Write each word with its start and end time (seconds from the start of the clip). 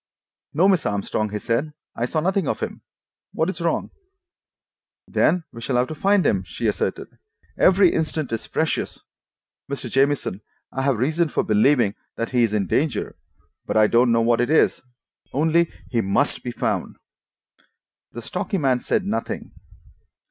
"No, 0.55 0.67
Miss 0.67 0.87
Armstrong," 0.87 1.29
he 1.29 1.37
said. 1.37 1.73
"I 1.95 2.05
saw 2.07 2.21
nothing 2.21 2.47
of 2.47 2.59
him. 2.59 2.81
What 3.33 3.51
is 3.51 3.61
wrong?" 3.61 3.91
"Then 5.07 5.43
we 5.53 5.61
shall 5.61 5.75
have 5.75 5.89
to 5.89 5.93
find 5.93 6.25
him," 6.25 6.43
she 6.43 6.65
asserted. 6.65 7.19
"Every 7.55 7.93
instant 7.93 8.31
is 8.31 8.47
precious. 8.47 9.01
Mr. 9.71 9.91
Jamieson, 9.91 10.41
I 10.71 10.81
have 10.81 10.97
reason 10.97 11.29
for 11.29 11.43
believing 11.43 11.93
that 12.15 12.31
he 12.31 12.41
is 12.41 12.51
in 12.55 12.65
danger, 12.65 13.15
but 13.67 13.77
I 13.77 13.85
don't 13.85 14.11
know 14.11 14.21
what 14.21 14.41
it 14.41 14.49
is. 14.49 14.81
Only—he 15.33 16.01
must 16.01 16.43
be 16.43 16.49
found." 16.49 16.95
The 18.11 18.23
stocky 18.23 18.57
man 18.57 18.79
had 18.79 18.85
said 18.87 19.05
nothing. 19.05 19.51